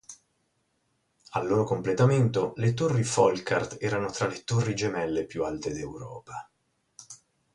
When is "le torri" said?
2.55-3.03, 4.27-4.73